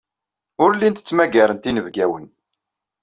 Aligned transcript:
Ur 0.63 0.71
llint 0.75 0.99
ttmagarent 1.03 1.69
inebgawen. 1.69 2.25